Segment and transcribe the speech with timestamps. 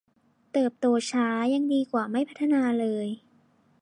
[0.51, 3.07] เติบโตช้ายังดีกว่าไม่พัฒนาเลย